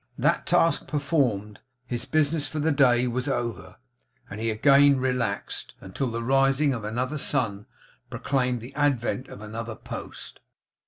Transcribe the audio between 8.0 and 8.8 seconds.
proclaimed the